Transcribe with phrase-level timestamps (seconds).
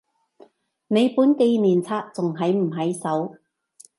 [0.87, 3.37] 你本紀念冊仲喺唔喺手？